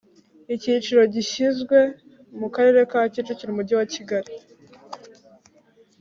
Icyicaro 0.55 1.03
gishyizwe 1.15 1.79
mu 2.39 2.47
karere 2.53 2.81
ka 2.91 2.99
Kicukiro 3.13 3.49
Umujyi 3.51 3.73
wakigali 3.79 4.31